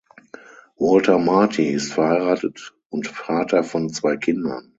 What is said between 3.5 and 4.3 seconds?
von zwei